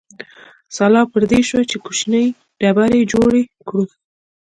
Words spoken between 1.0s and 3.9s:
پر دې شوه چې کوچنۍ ډبرې جوړې کړو.